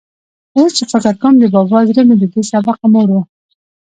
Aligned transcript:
اوس 0.57 0.71
چې 0.77 0.83
فکر 0.91 1.13
کوم، 1.21 1.33
د 1.39 1.43
بابا 1.55 1.79
زړه 1.89 2.01
مې 2.07 2.15
له 2.21 2.27
دې 2.33 2.41
سبقه 2.51 2.85
موړ 2.93 3.07
و. 3.13 3.17